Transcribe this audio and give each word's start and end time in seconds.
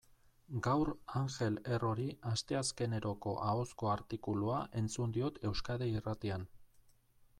Gaur 0.67 0.89
Angel 1.19 1.59
Errori 1.75 2.07
asteazkeneroko 2.31 3.35
ahozko 3.51 3.93
artikulua 3.97 4.57
entzun 4.81 5.15
diot 5.19 5.39
Euskadi 5.51 5.93
Irratian. 6.01 6.49